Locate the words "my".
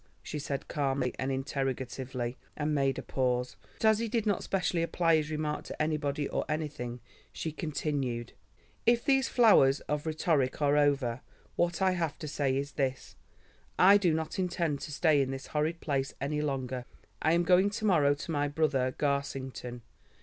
18.31-18.47